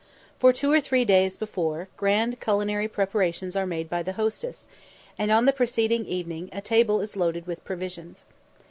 [0.39, 4.65] For two or three days before, grand culinary preparations are made by the hostess,
[5.15, 8.25] and on the preceding evening a table is loaded with provisions.